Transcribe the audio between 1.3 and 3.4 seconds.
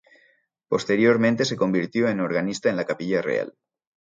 se convirtió en organista en la Capilla